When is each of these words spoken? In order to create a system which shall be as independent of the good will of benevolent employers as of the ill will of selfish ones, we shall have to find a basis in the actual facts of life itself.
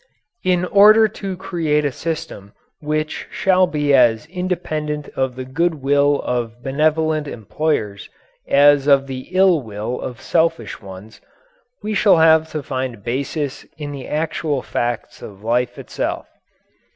In 0.43 0.65
order 0.65 1.07
to 1.07 1.37
create 1.37 1.85
a 1.85 1.91
system 1.91 2.53
which 2.79 3.27
shall 3.29 3.67
be 3.67 3.93
as 3.93 4.25
independent 4.25 5.09
of 5.09 5.35
the 5.35 5.45
good 5.45 5.75
will 5.83 6.23
of 6.23 6.63
benevolent 6.63 7.27
employers 7.27 8.09
as 8.47 8.87
of 8.87 9.05
the 9.05 9.27
ill 9.29 9.61
will 9.61 10.01
of 10.01 10.19
selfish 10.19 10.81
ones, 10.81 11.21
we 11.83 11.93
shall 11.93 12.17
have 12.17 12.49
to 12.53 12.63
find 12.63 12.95
a 12.95 12.97
basis 12.97 13.63
in 13.77 13.91
the 13.91 14.07
actual 14.07 14.63
facts 14.63 15.21
of 15.21 15.43
life 15.43 15.77
itself. 15.77 16.25